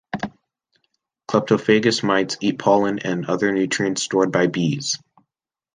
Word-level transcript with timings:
Cleptophagous 1.29 2.01
mites 2.01 2.35
eat 2.41 2.57
pollen 2.57 2.97
and 2.97 3.27
other 3.27 3.51
nutrients 3.51 4.01
stored 4.01 4.31
by 4.31 4.47
bees. 4.47 4.97